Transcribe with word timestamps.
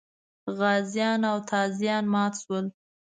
غازیان 0.57 1.21
او 1.31 1.37
تازیان 1.49 2.05
مات 2.13 2.33
شول. 2.41 2.65